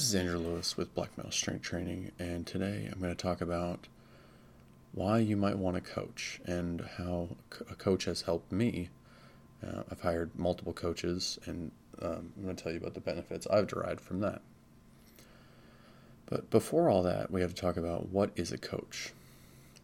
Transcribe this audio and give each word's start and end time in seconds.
This 0.00 0.08
is 0.08 0.14
Andrew 0.14 0.38
Lewis 0.38 0.78
with 0.78 0.94
Black 0.94 1.10
Strength 1.28 1.60
Training, 1.60 2.10
and 2.18 2.46
today 2.46 2.88
I'm 2.90 3.02
going 3.02 3.14
to 3.14 3.22
talk 3.22 3.42
about 3.42 3.86
why 4.92 5.18
you 5.18 5.36
might 5.36 5.58
want 5.58 5.76
to 5.76 5.82
coach 5.82 6.40
and 6.46 6.80
how 6.96 7.28
a 7.70 7.74
coach 7.74 8.06
has 8.06 8.22
helped 8.22 8.50
me. 8.50 8.88
Uh, 9.62 9.82
I've 9.90 10.00
hired 10.00 10.30
multiple 10.38 10.72
coaches, 10.72 11.38
and 11.44 11.70
um, 12.00 12.32
I'm 12.34 12.44
going 12.44 12.56
to 12.56 12.62
tell 12.62 12.72
you 12.72 12.78
about 12.78 12.94
the 12.94 13.00
benefits 13.00 13.46
I've 13.48 13.66
derived 13.66 14.00
from 14.00 14.20
that. 14.20 14.40
But 16.24 16.48
before 16.48 16.88
all 16.88 17.02
that, 17.02 17.30
we 17.30 17.42
have 17.42 17.54
to 17.54 17.60
talk 17.60 17.76
about 17.76 18.08
what 18.08 18.30
is 18.36 18.52
a 18.52 18.58
coach. 18.58 19.12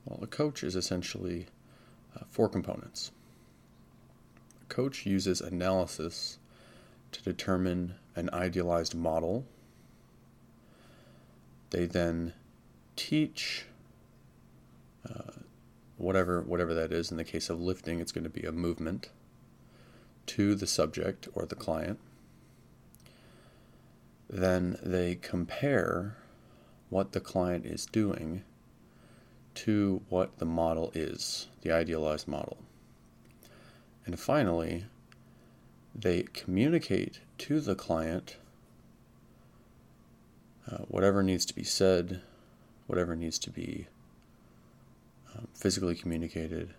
Well, 0.07 0.21
a 0.23 0.27
coach 0.27 0.65
is 0.65 0.77
essentially 0.77 1.45
uh, 2.19 2.25
four 2.31 2.49
components. 2.49 3.11
A 4.63 4.65
coach 4.73 5.05
uses 5.05 5.43
analysis 5.43 6.39
to 7.13 7.23
determine 7.23 7.97
an 8.15 8.31
idealized 8.33 8.95
model 8.95 9.45
they 11.77 11.85
then 11.85 12.33
teach 12.97 13.67
uh, 15.07 15.43
whatever 15.99 16.41
whatever 16.41 16.73
that 16.73 16.91
is. 16.91 17.11
In 17.11 17.19
the 17.19 17.25
case 17.25 17.51
of 17.51 17.61
lifting, 17.61 18.01
it's 18.01 18.13
going 18.13 18.25
to 18.25 18.31
be 18.31 18.47
a 18.47 18.51
movement 18.51 19.11
to 20.25 20.55
the 20.55 20.67
subject 20.67 21.29
or 21.35 21.45
the 21.45 21.55
client. 21.55 21.99
Then 24.31 24.79
they 24.83 25.17
compare 25.17 26.17
what 26.89 27.13
the 27.13 27.21
client 27.21 27.67
is 27.67 27.85
doing 27.85 28.43
to 29.57 30.01
what 30.09 30.39
the 30.39 30.47
model 30.47 30.91
is, 30.95 31.49
the 31.61 31.73
idealized 31.73 32.27
model. 32.27 32.57
And 34.07 34.19
finally, 34.19 34.87
they 35.95 36.23
communicate 36.23 37.21
to 37.37 37.61
the 37.61 37.75
client 37.75 38.39
uh, 40.71 40.79
whatever 40.89 41.23
needs 41.23 41.45
to 41.47 41.55
be 41.55 41.65
said, 41.65 42.21
whatever 42.87 43.15
needs 43.15 43.39
to 43.39 43.51
be 43.51 43.87
um, 45.35 45.49
physically 45.55 45.95
communicated, 45.95 46.75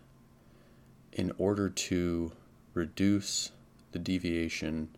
in 1.13 1.31
order 1.37 1.69
to 1.69 2.31
reduce 2.73 3.51
the 3.91 3.99
deviation 3.99 4.89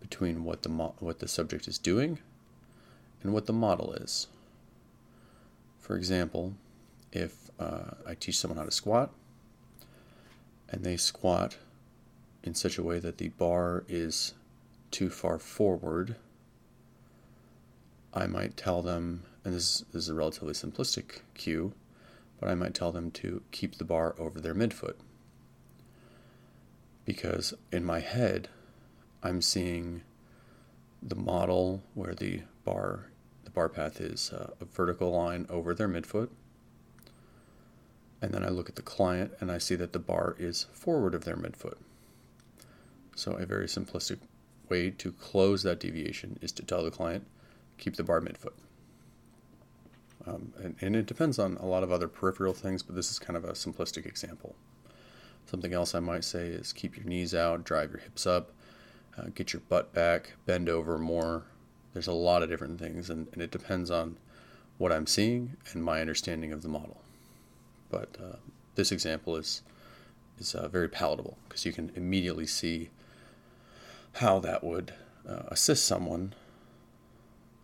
between 0.00 0.44
what 0.44 0.62
the 0.62 0.68
mo- 0.68 0.94
what 0.98 1.18
the 1.18 1.28
subject 1.28 1.68
is 1.68 1.78
doing 1.78 2.18
and 3.22 3.32
what 3.32 3.46
the 3.46 3.52
model 3.52 3.92
is. 3.92 4.26
For 5.78 5.96
example, 5.96 6.54
if 7.12 7.50
uh, 7.58 7.90
I 8.06 8.14
teach 8.14 8.38
someone 8.38 8.58
how 8.58 8.64
to 8.64 8.70
squat, 8.70 9.12
and 10.68 10.84
they 10.84 10.96
squat 10.96 11.56
in 12.42 12.54
such 12.54 12.78
a 12.78 12.82
way 12.82 12.98
that 12.98 13.18
the 13.18 13.28
bar 13.28 13.84
is 13.88 14.34
too 14.90 15.10
far 15.10 15.38
forward 15.38 16.16
I 18.12 18.26
might 18.26 18.56
tell 18.56 18.82
them, 18.82 19.22
and 19.44 19.54
this, 19.54 19.84
is 19.92 20.08
a 20.08 20.14
relatively 20.14 20.54
simplistic 20.54 21.20
cue, 21.34 21.72
but 22.40 22.48
I 22.48 22.54
might 22.54 22.74
tell 22.74 22.92
them 22.92 23.10
to 23.12 23.42
keep 23.52 23.76
the 23.76 23.84
bar 23.84 24.14
over 24.18 24.40
their 24.40 24.54
midfoot. 24.54 24.96
Because 27.04 27.54
in 27.70 27.84
my 27.84 28.00
head, 28.00 28.48
I'm 29.22 29.42
seeing 29.42 30.02
the 31.02 31.16
model 31.16 31.82
where 31.94 32.14
the 32.14 32.42
bar 32.64 33.06
the 33.44 33.50
bar 33.50 33.68
path 33.68 34.00
is 34.00 34.32
uh, 34.32 34.50
a 34.60 34.64
vertical 34.64 35.10
line 35.10 35.46
over 35.48 35.74
their 35.74 35.88
midfoot. 35.88 36.28
And 38.22 38.32
then 38.32 38.44
I 38.44 38.48
look 38.48 38.68
at 38.68 38.76
the 38.76 38.82
client 38.82 39.32
and 39.40 39.50
I 39.50 39.58
see 39.58 39.74
that 39.76 39.92
the 39.92 39.98
bar 39.98 40.36
is 40.38 40.66
forward 40.72 41.14
of 41.14 41.24
their 41.24 41.36
midfoot. 41.36 41.78
So 43.16 43.32
a 43.32 43.46
very 43.46 43.66
simplistic 43.66 44.18
way 44.68 44.90
to 44.90 45.12
close 45.12 45.62
that 45.64 45.80
deviation 45.80 46.38
is 46.40 46.52
to 46.52 46.62
tell 46.62 46.84
the 46.84 46.90
client 46.90 47.26
keep 47.80 47.96
the 47.96 48.04
bar 48.04 48.20
midfoot. 48.20 48.52
Um, 50.26 50.52
and, 50.62 50.76
and 50.80 50.94
it 50.94 51.06
depends 51.06 51.38
on 51.38 51.56
a 51.56 51.66
lot 51.66 51.82
of 51.82 51.90
other 51.90 52.06
peripheral 52.06 52.52
things, 52.52 52.82
but 52.82 52.94
this 52.94 53.10
is 53.10 53.18
kind 53.18 53.36
of 53.36 53.44
a 53.44 53.52
simplistic 53.52 54.06
example. 54.06 54.54
Something 55.46 55.72
else 55.72 55.94
I 55.94 56.00
might 56.00 56.24
say 56.24 56.46
is 56.46 56.72
keep 56.72 56.96
your 56.96 57.06
knees 57.06 57.34
out, 57.34 57.64
drive 57.64 57.90
your 57.90 58.00
hips 58.00 58.26
up, 58.26 58.52
uh, 59.18 59.26
get 59.34 59.52
your 59.52 59.62
butt 59.68 59.92
back, 59.92 60.34
bend 60.46 60.68
over 60.68 60.98
more. 60.98 61.44
There's 61.92 62.06
a 62.06 62.12
lot 62.12 62.42
of 62.42 62.48
different 62.48 62.78
things, 62.78 63.10
and, 63.10 63.26
and 63.32 63.42
it 63.42 63.50
depends 63.50 63.90
on 63.90 64.16
what 64.78 64.92
I'm 64.92 65.06
seeing 65.06 65.56
and 65.72 65.82
my 65.82 66.00
understanding 66.00 66.52
of 66.52 66.62
the 66.62 66.68
model. 66.68 67.00
But 67.90 68.16
uh, 68.22 68.36
this 68.76 68.92
example 68.92 69.36
is 69.36 69.62
is 70.38 70.54
uh, 70.54 70.68
very 70.68 70.88
palatable 70.88 71.36
because 71.48 71.66
you 71.66 71.72
can 71.72 71.92
immediately 71.94 72.46
see 72.46 72.88
how 74.14 74.38
that 74.40 74.64
would 74.64 74.94
uh, 75.28 75.42
assist 75.48 75.84
someone 75.84 76.32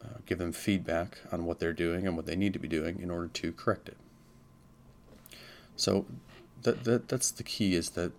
uh, 0.04 0.18
give 0.26 0.38
them 0.38 0.52
feedback 0.52 1.18
on 1.32 1.44
what 1.44 1.58
they're 1.58 1.72
doing 1.72 2.06
and 2.06 2.16
what 2.16 2.26
they 2.26 2.36
need 2.36 2.52
to 2.52 2.58
be 2.58 2.68
doing 2.68 3.00
in 3.00 3.10
order 3.10 3.28
to 3.28 3.52
correct 3.52 3.88
it. 3.88 3.96
So 5.76 6.06
that, 6.62 6.84
that 6.84 7.08
that's 7.08 7.30
the 7.30 7.42
key 7.42 7.74
is 7.74 7.90
that 7.90 8.12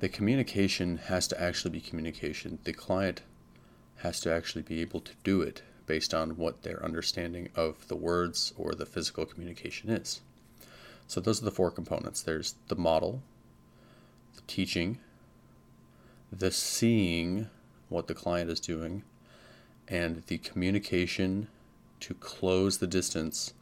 the 0.00 0.08
communication 0.08 0.96
has 0.96 1.28
to 1.28 1.40
actually 1.40 1.72
be 1.72 1.80
communication. 1.80 2.58
The 2.64 2.72
client 2.72 3.22
has 3.96 4.20
to 4.20 4.32
actually 4.32 4.62
be 4.62 4.80
able 4.80 5.00
to 5.00 5.12
do 5.22 5.42
it 5.42 5.62
based 5.86 6.14
on 6.14 6.36
what 6.36 6.62
their 6.62 6.82
understanding 6.84 7.50
of 7.54 7.88
the 7.88 7.96
words 7.96 8.54
or 8.56 8.74
the 8.74 8.86
physical 8.86 9.26
communication 9.26 9.90
is. 9.90 10.20
So 11.06 11.20
those 11.20 11.42
are 11.42 11.44
the 11.44 11.50
four 11.50 11.70
components. 11.70 12.22
There's 12.22 12.54
the 12.68 12.76
model, 12.76 13.22
the 14.36 14.42
teaching, 14.46 14.98
the 16.32 16.50
seeing 16.50 17.48
what 17.88 18.06
the 18.06 18.14
client 18.14 18.50
is 18.50 18.60
doing, 18.60 19.02
and 19.90 20.22
the 20.28 20.38
communication 20.38 21.48
to 21.98 22.14
close 22.14 22.78
the 22.78 22.86
distance 22.86 23.52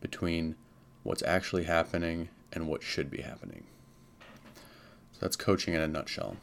between 0.00 0.54
what's 1.02 1.22
actually 1.22 1.64
happening 1.64 2.28
and 2.52 2.68
what 2.68 2.82
should 2.82 3.10
be 3.10 3.22
happening. 3.22 3.64
So 5.12 5.18
that's 5.20 5.36
coaching 5.36 5.74
in 5.74 5.80
a 5.80 5.88
nutshell. 5.88 6.36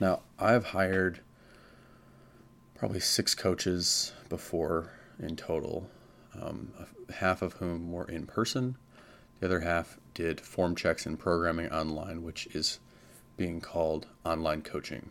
Now, 0.00 0.20
I've 0.38 0.66
hired 0.66 1.20
probably 2.74 3.00
six 3.00 3.34
coaches 3.34 4.12
before 4.28 4.90
in 5.18 5.36
total, 5.36 5.88
um, 6.40 6.72
half 7.14 7.42
of 7.42 7.54
whom 7.54 7.92
were 7.92 8.08
in 8.08 8.26
person. 8.26 8.76
The 9.38 9.46
other 9.46 9.60
half 9.60 9.98
did 10.14 10.40
form 10.40 10.74
checks 10.74 11.06
and 11.06 11.18
programming 11.18 11.70
online, 11.70 12.22
which 12.22 12.46
is 12.48 12.80
being 13.36 13.60
called 13.60 14.06
online 14.24 14.62
coaching. 14.62 15.10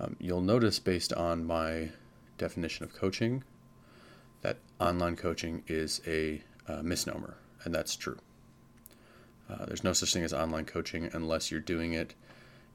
Um, 0.00 0.16
you'll 0.20 0.40
notice 0.40 0.78
based 0.78 1.12
on 1.12 1.44
my 1.44 1.90
definition 2.36 2.84
of 2.84 2.94
coaching 2.94 3.42
that 4.42 4.58
online 4.80 5.16
coaching 5.16 5.64
is 5.66 6.00
a 6.06 6.42
uh, 6.68 6.82
misnomer, 6.82 7.36
and 7.64 7.74
that's 7.74 7.96
true. 7.96 8.18
Uh, 9.50 9.66
there's 9.66 9.82
no 9.82 9.92
such 9.92 10.12
thing 10.12 10.22
as 10.22 10.32
online 10.32 10.66
coaching 10.66 11.10
unless 11.12 11.50
you're 11.50 11.60
doing 11.60 11.94
it 11.94 12.14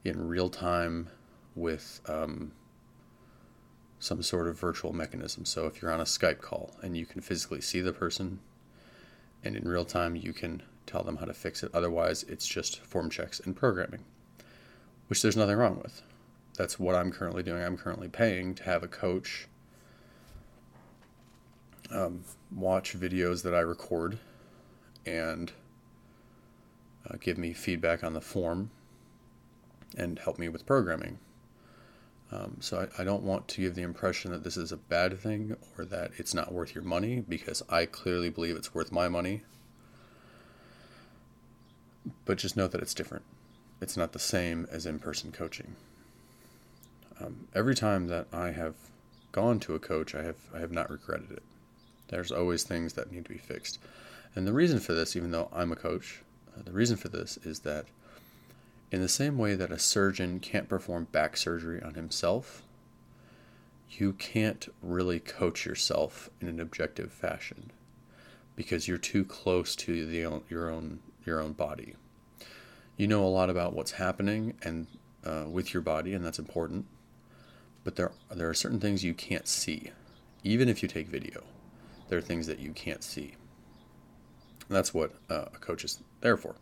in 0.04 0.28
real 0.28 0.50
time 0.50 1.08
with 1.56 2.02
um, 2.08 2.52
some 4.00 4.22
sort 4.22 4.48
of 4.48 4.60
virtual 4.60 4.92
mechanism. 4.92 5.46
So 5.46 5.68
if 5.68 5.82
you're 5.82 5.92
on 5.92 6.02
a 6.02 6.06
Skype 6.06 6.42
call 6.42 6.76
and 6.82 6.98
you 6.98 7.06
can 7.06 7.22
physically 7.22 7.62
see 7.62 7.80
the 7.80 7.94
person, 7.94 8.40
and 9.44 9.56
in 9.56 9.68
real 9.68 9.86
time 9.86 10.16
you 10.16 10.34
can 10.34 10.64
tell 10.86 11.04
them 11.04 11.18
how 11.18 11.26
to 11.26 11.34
fix 11.34 11.64
it. 11.64 11.72
Otherwise, 11.74 12.24
it's 12.24 12.48
just 12.48 12.82
form 12.82 13.10
checks 13.10 13.40
and 13.40 13.56
programming, 13.56 14.04
which 15.08 15.22
there's 15.22 15.38
nothing 15.38 15.56
wrong 15.56 15.80
with 15.82 16.02
that's 16.56 16.80
what 16.80 16.96
I'm 16.96 17.12
currently 17.12 17.44
doing. 17.44 17.64
I'm 17.64 17.78
currently 17.78 18.08
paying 18.08 18.54
to 18.56 18.64
have 18.64 18.84
a 18.84 18.88
coach 18.88 19.48
um, 21.92 22.24
watch 22.52 22.98
videos 22.98 23.44
that 23.44 23.54
I 23.54 23.60
record 23.60 24.20
and 25.06 25.52
uh, 27.10 27.18
give 27.20 27.38
me 27.38 27.54
feedback 27.54 28.04
on 28.04 28.14
the 28.14 28.22
form 28.22 28.72
and 29.98 30.18
help 30.20 30.40
me 30.40 30.50
with 30.50 30.66
programming. 30.66 31.20
Um, 32.32 32.58
so 32.62 32.88
I, 32.98 33.02
I, 33.02 33.04
don't 33.04 33.22
want 33.22 33.48
to 33.50 33.62
give 33.62 33.76
the 33.76 33.84
impression 33.84 34.32
that 34.32 34.44
this 34.44 34.58
is 34.58 34.72
a 34.72 34.78
bad 34.78 35.20
thing 35.20 35.56
or 35.78 35.86
that 35.86 36.12
it's 36.18 36.34
not 36.34 36.52
worth 36.52 36.74
your 36.74 36.84
money 36.84 37.20
because 37.20 37.62
I 37.70 37.86
clearly 37.86 38.32
believe 38.32 38.56
it's 38.56 38.74
worth 38.74 38.92
my 38.92 39.08
money. 39.08 39.44
But 42.26 42.40
just 42.40 42.58
know 42.58 42.68
that 42.68 42.82
it's 42.82 42.96
different. 42.96 43.24
It's 43.82 43.96
not 43.96 44.14
the 44.14 44.20
same 44.20 44.66
as 44.72 44.88
in 44.88 44.98
person 44.98 45.32
coaching 45.32 45.76
um, 47.20 47.48
every 47.54 47.76
time 47.76 48.08
that 48.08 48.28
I 48.34 48.52
have 48.52 48.76
gone 49.32 49.60
to 49.62 49.76
a 49.76 49.80
coach, 49.80 50.16
I 50.16 50.24
have 50.24 50.38
I 50.54 50.60
have 50.60 50.72
not 50.72 50.90
regretted 50.90 51.32
it. 51.32 51.44
There's 52.08 52.32
always 52.32 52.64
things 52.64 52.94
that 52.94 53.12
need 53.12 53.26
to 53.26 53.32
be 53.32 53.38
fixed, 53.38 53.80
and 54.36 54.48
the 54.48 54.54
reason 54.54 54.80
for 54.80 54.94
this, 54.94 55.16
even 55.16 55.32
though 55.32 55.50
I'm 55.54 55.72
a 55.72 55.76
coach, 55.76 56.22
uh, 56.56 56.62
the 56.64 56.72
reason 56.72 56.98
for 56.98 57.10
this 57.10 57.38
is 57.44 57.60
that 57.60 57.86
in 58.92 59.02
the 59.02 59.10
same 59.10 59.38
way 59.38 59.56
that 59.56 59.72
a 59.72 59.80
surgeon 59.80 60.40
can't 60.40 60.70
perform 60.70 61.06
back 61.12 61.36
surgery 61.36 61.82
on 61.82 61.96
himself, 61.96 62.62
you 63.90 64.14
can't 64.14 64.68
really 64.82 65.20
coach 65.20 65.66
yourself 65.66 66.30
in 66.40 66.48
an 66.48 66.60
objective 66.60 67.12
fashion 67.12 67.72
because 68.56 68.88
you're 68.88 68.98
too 68.98 69.26
close 69.26 69.76
to 69.76 70.06
the 70.06 70.42
your 70.50 70.70
own 70.70 71.00
your 71.26 71.42
own 71.42 71.54
body. 71.54 71.96
You 72.98 73.08
know 73.08 73.24
a 73.24 73.30
lot 73.30 73.50
about 73.50 73.74
what's 73.74 73.94
happening 73.94 74.54
and 74.62 74.86
uh, 75.26 75.46
with 75.50 75.74
your 75.74 75.82
body, 75.82 76.14
and 76.14 76.24
that's 76.24 76.40
important 76.40 76.86
but 77.84 77.96
there 77.96 78.12
there 78.32 78.50
are 78.50 78.54
certain 78.54 78.80
things 78.80 79.04
you 79.04 79.14
can't 79.14 79.48
see. 79.48 79.92
even 80.44 80.68
if 80.68 80.82
you 80.84 80.90
take 80.90 81.08
video, 81.08 81.42
there 82.10 82.18
are 82.18 82.22
things 82.22 82.48
that 82.48 82.60
you 82.60 82.72
can't 82.74 83.04
see. 83.04 83.36
And 84.68 84.76
that's 84.76 84.94
what 84.94 85.14
uh, 85.30 85.46
a 85.54 85.58
coach 85.60 85.86
is 85.86 86.00
there 86.22 86.38
for. 86.38 86.56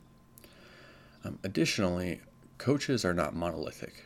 Um, 1.23 1.39
additionally, 1.43 2.21
coaches 2.57 3.03
are 3.03 3.13
not 3.13 3.35
monolithic. 3.35 4.03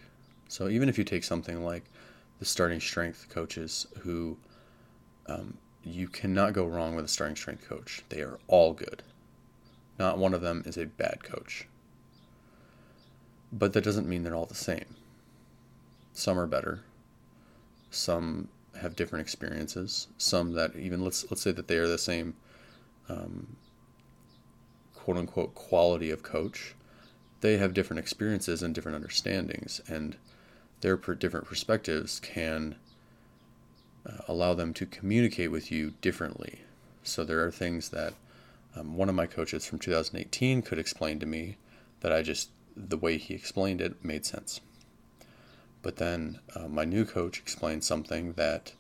So 0.48 0.70
even 0.70 0.88
if 0.88 0.98
you 0.98 1.04
take 1.04 1.24
something 1.24 1.64
like 1.64 1.84
the 2.40 2.46
starting 2.46 2.80
strength 2.80 3.28
coaches 3.30 3.88
who 4.00 4.38
um, 5.28 5.58
you 5.84 6.08
cannot 6.08 6.54
go 6.54 6.66
wrong 6.66 6.96
with 6.96 7.06
a 7.06 7.10
starting 7.10 7.36
strength 7.36 7.68
coach. 7.68 8.02
They 8.10 8.22
are 8.22 8.40
all 8.48 8.74
good. 8.74 9.04
Not 9.98 10.18
one 10.18 10.34
of 10.34 10.42
them 10.42 10.64
is 10.66 10.78
a 10.78 10.86
bad 10.86 11.24
coach. 11.24 11.68
But 13.52 13.74
that 13.74 13.84
doesn't 13.84 14.08
mean 14.08 14.24
they're 14.24 14.36
all 14.36 14.46
the 14.46 14.56
same. 14.56 14.96
Some 16.14 16.40
are 16.40 16.48
better. 16.48 16.82
Some 17.90 18.50
have 18.80 18.96
different 18.96 19.24
experiences. 19.24 20.08
Some 20.18 20.54
that 20.54 20.76
even 20.76 21.04
let's 21.04 21.30
let's 21.30 21.42
say 21.42 21.52
that 21.52 21.68
they 21.68 21.78
are 21.78 21.88
the 21.88 21.98
same 21.98 22.36
um, 23.10 23.56
quote 24.94 25.18
unquote 25.18 25.56
quality 25.56 26.12
of 26.12 26.24
coach. 26.24 26.76
They 27.42 27.58
have 27.58 27.74
different 27.74 28.00
experiences 28.00 28.64
and 28.64 28.74
different 28.74 28.96
understandings, 28.96 29.82
and 29.88 30.18
their 30.82 30.98
per 30.98 31.16
different 31.16 31.48
perspectives 31.48 32.20
can 32.20 32.76
uh, 34.06 34.18
allow 34.28 34.54
them 34.54 34.74
to 34.74 34.86
communicate 34.86 35.52
with 35.52 35.72
you 35.72 35.94
differently. 36.02 36.62
So 37.04 37.24
there 37.24 37.46
are 37.46 37.52
things 37.52 37.90
that 37.90 38.14
um, 38.76 38.98
one 38.98 39.10
of 39.10 39.16
my 39.16 39.26
coaches 39.26 39.66
from 39.66 39.80
2018 39.80 40.62
could 40.62 40.80
explain 40.80 41.20
to 41.20 41.26
me 41.26 41.58
that 42.02 42.12
I 42.12 42.22
just, 42.22 42.50
the 42.76 42.98
way 42.98 43.18
he 43.18 43.34
explained 43.34 43.82
it 43.82 44.04
made 44.04 44.26
sense. 44.26 44.60
But 45.86 45.98
then 45.98 46.40
uh, 46.56 46.68
my 46.68 46.84
new 46.84 47.06
coach 47.06 47.38
explained 47.38 47.84
something 47.84 48.34
that 48.34 48.74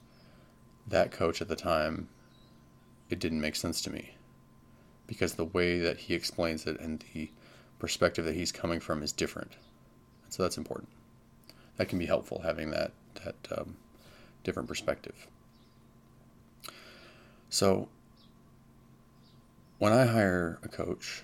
that 0.87 1.11
coach 1.11 1.39
at 1.39 1.47
the 1.47 1.55
time, 1.55 2.09
it 3.11 3.19
didn't 3.19 3.41
make 3.41 3.55
sense 3.55 3.79
to 3.83 3.91
me. 3.91 4.15
Because 5.05 5.35
the 5.35 5.45
way 5.45 5.77
that 5.77 5.99
he 5.99 6.15
explains 6.15 6.65
it 6.65 6.79
and 6.79 7.05
the 7.13 7.29
perspective 7.77 8.25
that 8.25 8.33
he's 8.33 8.51
coming 8.51 8.79
from 8.79 9.03
is 9.03 9.11
different. 9.11 9.51
And 10.23 10.33
so 10.33 10.41
that's 10.41 10.57
important. 10.57 10.89
That 11.77 11.89
can 11.89 11.99
be 11.99 12.07
helpful 12.07 12.41
having 12.43 12.71
that, 12.71 12.91
that 13.23 13.35
um, 13.55 13.77
different 14.43 14.67
perspective. 14.67 15.27
So, 17.49 17.87
when 19.77 19.93
I 19.93 20.07
hire 20.07 20.57
a 20.63 20.67
coach, 20.67 21.23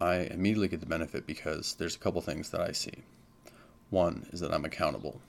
I 0.00 0.22
immediately 0.22 0.66
get 0.66 0.80
the 0.80 0.86
benefit 0.86 1.24
because 1.24 1.76
there's 1.76 1.94
a 1.94 2.00
couple 2.00 2.20
things 2.20 2.50
that 2.50 2.60
I 2.60 2.72
see. 2.72 3.04
One 3.90 4.26
is 4.32 4.40
that 4.40 4.52
I'm 4.52 4.64
accountable. 4.64 5.20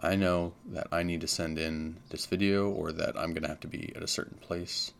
I 0.00 0.16
know 0.16 0.52
that 0.66 0.88
I 0.92 1.02
need 1.02 1.22
to 1.22 1.28
send 1.28 1.58
in 1.58 1.96
this 2.10 2.26
video 2.26 2.68
or 2.68 2.92
that 2.92 3.16
I'm 3.16 3.30
going 3.30 3.42
to 3.42 3.48
have 3.48 3.60
to 3.60 3.68
be 3.68 3.92
at 3.96 4.02
a 4.02 4.06
certain 4.06 4.38
place 4.38 4.92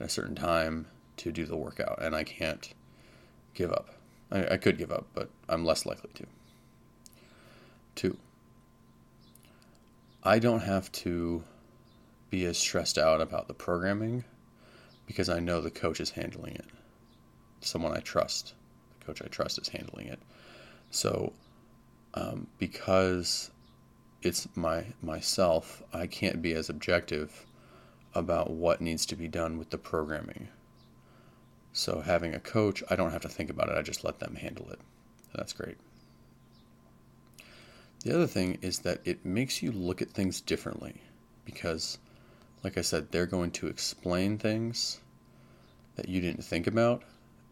at 0.00 0.06
a 0.06 0.10
certain 0.10 0.34
time 0.34 0.86
to 1.18 1.30
do 1.30 1.44
the 1.44 1.56
workout, 1.56 1.98
and 2.00 2.16
I 2.16 2.24
can't 2.24 2.72
give 3.52 3.70
up. 3.70 3.90
I, 4.32 4.54
I 4.54 4.56
could 4.56 4.78
give 4.78 4.90
up, 4.90 5.06
but 5.14 5.28
I'm 5.48 5.64
less 5.64 5.84
likely 5.84 6.10
to. 6.14 6.26
Two, 7.94 8.16
I 10.22 10.38
don't 10.38 10.62
have 10.62 10.90
to 10.92 11.44
be 12.30 12.44
as 12.46 12.56
stressed 12.56 12.96
out 12.96 13.20
about 13.20 13.48
the 13.48 13.54
programming 13.54 14.24
because 15.06 15.28
I 15.28 15.40
know 15.40 15.60
the 15.60 15.70
coach 15.70 16.00
is 16.00 16.10
handling 16.10 16.54
it. 16.54 16.66
Someone 17.60 17.94
I 17.94 18.00
trust, 18.00 18.54
the 18.98 19.06
coach 19.06 19.20
I 19.22 19.26
trust 19.26 19.58
is 19.58 19.68
handling 19.68 20.06
it. 20.06 20.20
So, 20.90 21.32
um, 22.14 22.48
because 22.58 23.50
it's 24.22 24.48
my 24.54 24.86
myself, 25.02 25.82
I 25.92 26.06
can't 26.06 26.42
be 26.42 26.52
as 26.52 26.68
objective 26.68 27.46
about 28.14 28.50
what 28.50 28.80
needs 28.80 29.06
to 29.06 29.16
be 29.16 29.28
done 29.28 29.56
with 29.56 29.70
the 29.70 29.78
programming. 29.78 30.48
So 31.72 32.00
having 32.00 32.34
a 32.34 32.40
coach, 32.40 32.82
I 32.90 32.96
don't 32.96 33.12
have 33.12 33.22
to 33.22 33.28
think 33.28 33.50
about 33.50 33.68
it. 33.68 33.78
I 33.78 33.82
just 33.82 34.04
let 34.04 34.18
them 34.18 34.34
handle 34.34 34.68
it. 34.70 34.80
That's 35.34 35.52
great. 35.52 35.76
The 38.04 38.14
other 38.14 38.26
thing 38.26 38.58
is 38.62 38.80
that 38.80 39.00
it 39.04 39.24
makes 39.24 39.62
you 39.62 39.70
look 39.70 40.02
at 40.02 40.10
things 40.10 40.40
differently 40.40 41.00
because, 41.44 41.98
like 42.64 42.76
I 42.76 42.80
said, 42.80 43.10
they're 43.10 43.26
going 43.26 43.52
to 43.52 43.68
explain 43.68 44.38
things 44.38 45.00
that 45.96 46.08
you 46.08 46.20
didn't 46.20 46.42
think 46.42 46.66
about, 46.66 47.02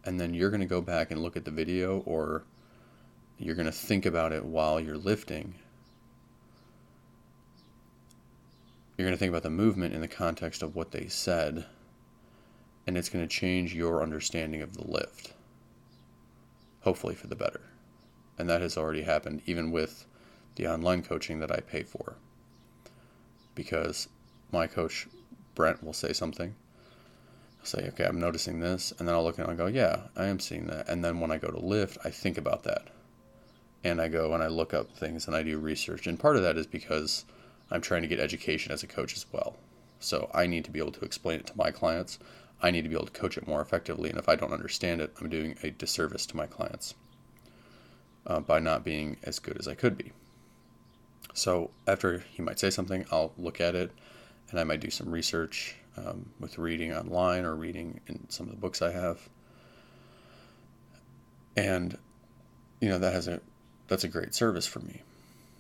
and 0.05 0.19
then 0.19 0.35
you're 0.35 0.51
going 0.51 0.61
to 0.61 0.67
go 0.67 0.81
back 0.81 1.11
and 1.11 1.23
look 1.23 1.37
at 1.37 1.45
the 1.45 1.51
video 1.51 1.99
or 2.01 2.45
you're 3.39 3.55
going 3.55 3.67
to 3.67 3.73
think 3.73 4.05
about 4.05 4.33
it 4.33 4.45
while 4.45 4.81
you're 4.81 4.97
lifting. 4.97 5.55
You're 8.97 9.07
going 9.07 9.17
to 9.17 9.19
think 9.19 9.31
about 9.31 9.45
the 9.45 9.51
movement 9.51 9.95
in 9.95 10.01
the 10.01 10.09
context 10.09 10.63
of 10.63 10.75
what 10.75 10.91
they 10.91 11.07
said, 11.07 11.67
and 12.87 12.99
it's 12.99 13.09
going 13.09 13.27
to 13.27 13.33
change 13.33 13.75
your 13.75 14.03
understanding 14.03 14.61
of 14.61 14.77
the 14.77 14.85
lift, 14.85 15.35
hopefully 16.81 17.15
for 17.15 17.29
the 17.29 17.37
better. 17.37 17.61
And 18.37 18.51
that 18.51 18.61
has 18.61 18.77
already 18.77 19.03
happened, 19.03 19.43
even 19.47 19.71
with 19.71 20.05
the 20.57 20.67
online 20.67 21.03
coaching 21.03 21.39
that 21.39 21.53
I 21.53 21.61
pay 21.61 21.85
for. 21.85 22.17
Because 23.55 24.09
my 24.51 24.67
coach, 24.67 25.07
Brent, 25.55 25.83
will 25.83 25.93
say 25.93 26.13
something. 26.13 26.57
Say, 27.63 27.89
okay, 27.89 28.05
I'm 28.05 28.21
noticing 28.21 28.61
this. 28.61 28.93
And 28.99 29.07
then 29.07 29.15
I'll 29.15 29.25
look 29.25 29.39
and 29.39 29.49
I'll 29.49 29.57
go, 29.57 29.67
yeah, 29.67 30.03
I 30.17 30.27
am 30.27 30.41
seeing 30.41 30.67
that. 30.67 30.89
And 30.89 31.05
then 31.05 31.21
when 31.21 31.31
I 31.31 31.39
go 31.39 31.49
to 31.49 31.59
lift, 31.59 31.99
I 32.05 32.11
think 32.11 32.39
about 32.39 32.63
that. 32.65 32.89
And 33.85 34.01
I 34.01 34.09
go 34.09 34.35
and 34.35 34.43
I 34.43 34.49
look 34.49 34.75
up 34.75 34.97
things 34.97 35.27
and 35.27 35.37
I 35.37 35.43
do 35.43 35.59
research. 35.59 36.07
And 36.07 36.19
part 36.19 36.37
of 36.37 36.43
that 36.43 36.57
is 36.57 36.67
because 36.67 37.25
I'm 37.71 37.81
trying 37.81 38.03
to 38.03 38.09
get 38.09 38.19
education 38.19 38.73
as 38.73 38.83
a 38.83 38.87
coach 38.87 39.15
as 39.17 39.27
well. 39.33 39.57
So 40.01 40.31
I 40.35 40.47
need 40.47 40.65
to 40.65 40.71
be 40.71 40.79
able 40.79 40.93
to 40.93 41.05
explain 41.05 41.41
it 41.41 41.47
to 41.49 41.57
my 41.57 41.71
clients. 41.71 42.19
I 42.61 42.71
need 42.71 42.83
to 42.83 42.89
be 42.89 42.95
able 42.95 43.07
to 43.07 43.13
coach 43.13 43.39
it 43.39 43.47
more 43.47 43.61
effectively. 43.61 44.11
And 44.11 44.19
if 44.19 44.29
I 44.29 44.37
don't 44.37 44.53
understand 44.53 45.01
it, 45.01 45.15
I'm 45.21 45.29
doing 45.29 45.57
a 45.63 45.71
disservice 45.71 46.27
to 46.27 46.37
my 46.37 46.47
clients 46.47 46.95
uh, 48.27 48.41
by 48.41 48.59
not 48.59 48.85
being 48.85 49.17
as 49.23 49.39
good 49.39 49.59
as 49.59 49.69
I 49.69 49.75
could 49.75 49.97
be. 49.97 50.13
So 51.35 51.71
after 51.87 52.19
he 52.19 52.43
might 52.43 52.59
say 52.59 52.71
something, 52.71 53.07
I'll 53.13 53.33
look 53.39 53.61
at 53.61 53.75
it 53.75 53.93
and 54.51 54.59
I 54.59 54.65
might 54.65 54.81
do 54.81 54.91
some 54.91 55.11
research 55.11 55.77
um, 55.97 56.31
with 56.41 56.59
reading 56.59 56.93
online 56.93 57.45
or 57.45 57.55
reading 57.55 58.01
in 58.07 58.29
some 58.29 58.47
of 58.47 58.53
the 58.53 58.61
books 58.61 58.83
I 58.83 58.93
have. 58.93 59.29
And 61.57 61.97
you 62.81 62.89
know 62.89 62.99
that 62.99 63.13
has 63.13 63.27
a 63.27 63.41
that's 63.89 64.05
a 64.05 64.09
great 64.09 64.35
service 64.35 64.67
for 64.67 64.81
me. 64.81 65.03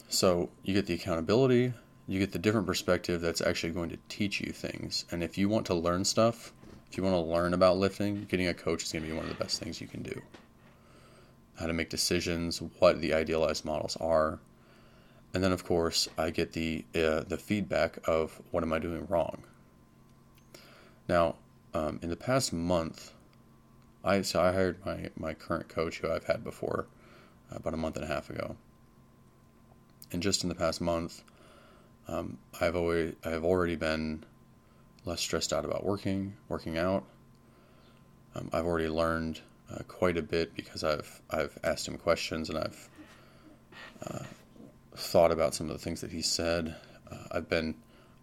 So 0.08 0.50
you 0.62 0.74
get 0.74 0.86
the 0.86 0.94
accountability, 0.94 1.72
you 2.06 2.18
get 2.18 2.32
the 2.32 2.38
different 2.38 2.66
perspective 2.66 3.20
that's 3.20 3.40
actually 3.40 3.72
going 3.72 3.90
to 3.90 3.98
teach 4.08 4.40
you 4.40 4.52
things. 4.52 5.04
And 5.10 5.22
if 5.22 5.36
you 5.36 5.48
want 5.48 5.66
to 5.66 5.74
learn 5.74 6.04
stuff, 6.04 6.52
if 6.90 6.96
you 6.96 7.02
want 7.02 7.14
to 7.14 7.20
learn 7.20 7.52
about 7.52 7.76
lifting, 7.76 8.24
getting 8.24 8.48
a 8.48 8.54
coach 8.54 8.84
is 8.84 8.92
going 8.92 9.04
to 9.04 9.10
be 9.10 9.16
one 9.16 9.24
of 9.24 9.30
the 9.30 9.42
best 9.42 9.60
things 9.60 9.80
you 9.80 9.86
can 9.86 10.02
do. 10.02 10.22
How 11.58 11.66
to 11.66 11.72
make 11.72 11.90
decisions, 11.90 12.62
what 12.78 13.00
the 13.00 13.12
idealized 13.12 13.64
models 13.64 13.96
are, 13.96 14.38
and 15.34 15.42
then 15.42 15.52
of 15.52 15.64
course 15.64 16.08
I 16.16 16.30
get 16.30 16.52
the 16.52 16.84
uh, 16.94 17.20
the 17.20 17.36
feedback 17.36 17.98
of 18.06 18.40
what 18.52 18.62
am 18.62 18.72
I 18.72 18.78
doing 18.78 19.06
wrong. 19.08 19.42
Now, 21.08 21.34
um, 21.74 21.98
in 22.00 22.10
the 22.10 22.16
past 22.16 22.52
month, 22.52 23.12
I 24.04 24.22
so 24.22 24.40
I 24.40 24.52
hired 24.52 24.84
my 24.86 25.10
my 25.16 25.34
current 25.34 25.68
coach 25.68 25.98
who 25.98 26.10
I've 26.10 26.24
had 26.24 26.44
before 26.44 26.86
about 27.50 27.74
a 27.74 27.76
month 27.76 27.96
and 27.96 28.04
a 28.04 28.08
half 28.08 28.30
ago, 28.30 28.56
and 30.12 30.22
just 30.22 30.42
in 30.42 30.48
the 30.48 30.54
past 30.54 30.80
month, 30.80 31.22
um, 32.08 32.38
I've 32.60 32.76
always 32.76 33.14
I 33.24 33.30
have 33.30 33.44
already 33.44 33.76
been 33.76 34.24
less 35.04 35.20
stressed 35.20 35.52
out 35.52 35.64
about 35.64 35.84
working 35.84 36.34
working 36.48 36.78
out. 36.78 37.04
Um, 38.34 38.50
I've 38.52 38.66
already 38.66 38.88
learned 38.88 39.40
uh, 39.70 39.82
quite 39.88 40.16
a 40.16 40.22
bit 40.22 40.54
because 40.54 40.84
I've 40.84 41.20
I've 41.30 41.58
asked 41.64 41.88
him 41.88 41.98
questions 41.98 42.48
and 42.48 42.58
I've 42.58 42.88
uh, 44.06 44.24
thought 44.94 45.30
about 45.30 45.54
some 45.54 45.68
of 45.68 45.72
the 45.72 45.82
things 45.82 46.00
that 46.00 46.10
he 46.10 46.22
said. 46.22 46.74
Uh, 47.10 47.24
I've 47.32 47.48
been 47.48 47.74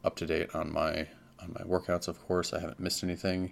up 0.04 0.16
to 0.18 0.26
date 0.26 0.54
on 0.54 0.72
my 0.72 1.08
on 1.42 1.54
my 1.54 1.62
workouts, 1.66 2.08
of 2.08 2.20
course. 2.28 2.54
I 2.54 2.60
haven't 2.60 2.80
missed 2.80 3.04
anything, 3.04 3.52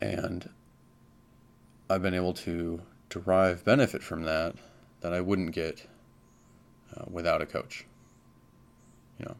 and 0.00 0.48
I've 1.90 2.02
been 2.02 2.14
able 2.14 2.34
to 2.34 2.82
derive 3.12 3.64
benefit 3.64 4.02
from 4.02 4.22
that 4.22 4.54
that 5.00 5.12
I 5.12 5.20
wouldn't 5.20 5.52
get 5.52 5.86
uh, 6.96 7.04
without 7.10 7.42
a 7.42 7.46
coach. 7.46 7.84
You 9.18 9.26
know, 9.26 9.36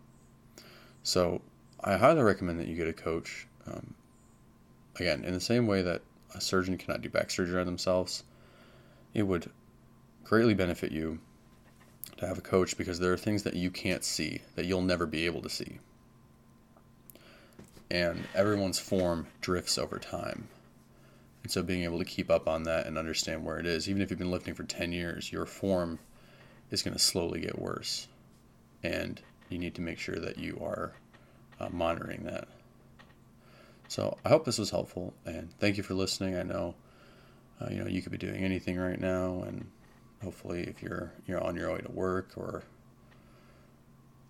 so 1.02 1.40
I 1.82 1.96
highly 1.96 2.22
recommend 2.22 2.60
that 2.60 2.68
you 2.68 2.76
get 2.76 2.88
a 2.88 2.92
coach. 2.92 3.46
Um, 3.66 3.94
again, 4.96 5.24
in 5.24 5.32
the 5.32 5.40
same 5.40 5.66
way 5.66 5.82
that 5.82 6.02
a 6.34 6.40
surgeon 6.40 6.76
cannot 6.76 7.00
do 7.00 7.08
back 7.08 7.30
surgery 7.30 7.60
on 7.60 7.66
themselves, 7.66 8.24
it 9.14 9.22
would 9.22 9.50
greatly 10.24 10.54
benefit 10.54 10.92
you 10.92 11.18
to 12.18 12.26
have 12.26 12.38
a 12.38 12.42
coach 12.42 12.76
because 12.76 12.98
there 12.98 13.12
are 13.12 13.18
things 13.18 13.42
that 13.42 13.54
you 13.54 13.70
can't 13.70 14.04
see 14.04 14.42
that 14.54 14.66
you'll 14.66 14.82
never 14.82 15.06
be 15.06 15.24
able 15.26 15.42
to 15.42 15.48
see. 15.48 15.78
And 17.90 18.24
everyone's 18.34 18.78
form 18.78 19.26
drifts 19.40 19.78
over 19.78 19.98
time. 19.98 20.48
And 21.42 21.50
so 21.50 21.62
being 21.62 21.84
able 21.84 21.98
to 21.98 22.04
keep 22.04 22.30
up 22.30 22.48
on 22.48 22.62
that 22.64 22.86
and 22.86 22.96
understand 22.96 23.44
where 23.44 23.58
it 23.58 23.66
is, 23.66 23.88
even 23.88 24.00
if 24.00 24.10
you've 24.10 24.18
been 24.18 24.30
lifting 24.30 24.54
for 24.54 24.64
10 24.64 24.92
years, 24.92 25.32
your 25.32 25.46
form 25.46 25.98
is 26.70 26.82
going 26.82 26.94
to 26.94 27.02
slowly 27.02 27.40
get 27.40 27.58
worse. 27.58 28.06
And 28.82 29.20
you 29.48 29.58
need 29.58 29.74
to 29.74 29.80
make 29.80 29.98
sure 29.98 30.16
that 30.16 30.38
you 30.38 30.58
are 30.62 30.92
uh, 31.60 31.68
monitoring 31.70 32.24
that. 32.24 32.48
So 33.88 34.16
I 34.24 34.30
hope 34.30 34.46
this 34.46 34.58
was 34.58 34.70
helpful, 34.70 35.12
and 35.26 35.52
thank 35.58 35.76
you 35.76 35.82
for 35.82 35.92
listening. 35.92 36.34
I 36.34 36.42
know, 36.44 36.74
uh, 37.60 37.68
you 37.70 37.76
know, 37.76 37.86
you 37.86 38.00
could 38.00 38.10
be 38.10 38.16
doing 38.16 38.42
anything 38.42 38.78
right 38.78 38.98
now, 38.98 39.42
and 39.42 39.70
hopefully, 40.24 40.62
if 40.62 40.82
you're 40.82 41.12
you're 41.26 41.44
on 41.44 41.56
your 41.56 41.70
way 41.74 41.80
to 41.80 41.92
work 41.92 42.30
or 42.36 42.62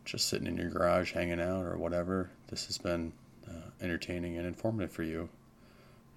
just 0.05 0.29
sitting 0.29 0.49
in 0.49 0.57
your 0.57 0.69
garage 0.69 1.13
hanging 1.13 1.41
out 1.41 1.65
or 1.65 1.77
whatever, 1.79 2.29
this 2.49 2.67
has 2.67 2.77
been 2.77 3.13
uh, 3.49 3.71
entertaining 3.81 4.37
and 4.37 4.49
informative 4.49 4.91
for 4.91 5.05
you. 5.05 5.29